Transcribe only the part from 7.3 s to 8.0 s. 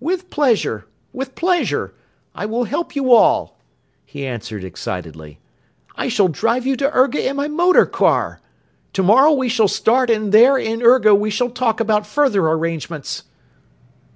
my motor